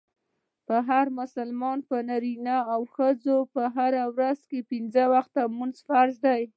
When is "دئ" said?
6.25-6.41